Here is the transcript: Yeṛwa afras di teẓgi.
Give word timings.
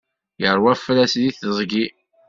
Yeṛwa 0.41 0.69
afras 0.73 1.13
di 1.21 1.31
teẓgi. 1.37 1.85